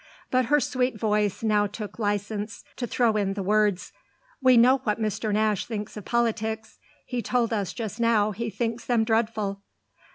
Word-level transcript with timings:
But 0.31 0.45
her 0.45 0.59
sweet 0.59 0.97
voice 0.99 1.43
now 1.43 1.67
took 1.67 1.99
license 1.99 2.63
to 2.77 2.87
throw 2.87 3.15
in 3.15 3.35
the 3.35 3.43
words: 3.43 3.93
"We 4.41 4.57
know 4.57 4.77
what 4.79 4.99
Mr. 4.99 5.31
Nash 5.31 5.67
thinks 5.67 5.95
of 5.95 6.05
politics: 6.05 6.79
he 7.05 7.21
told 7.21 7.53
us 7.53 7.71
just 7.71 7.99
now 7.99 8.31
he 8.31 8.49
thinks 8.49 8.83
them 8.83 9.03
dreadful." 9.03 9.61